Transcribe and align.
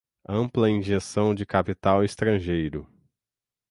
ampla 0.27 0.67
injeção 0.67 1.35
de 1.35 1.45
capital 1.45 2.03
estrangeiro 2.03 2.87